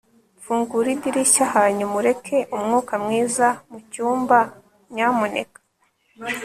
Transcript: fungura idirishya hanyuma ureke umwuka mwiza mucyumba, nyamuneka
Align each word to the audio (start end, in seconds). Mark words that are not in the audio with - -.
fungura 0.43 0.89
idirishya 0.95 1.45
hanyuma 1.55 1.93
ureke 2.01 2.37
umwuka 2.55 2.93
mwiza 3.03 3.47
mucyumba, 3.71 4.37
nyamuneka 4.95 5.59